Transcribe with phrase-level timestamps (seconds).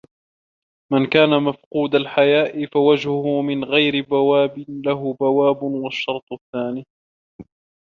[0.93, 6.85] مَنْ كَانَ مَفْقُودَ الْحَيَاءِ فَوَجْهُهُ مِنْ غَيْرِ بَوَّابٍ لَهُ بَوَّابُ وَالشَّرْطُ الثَّانِي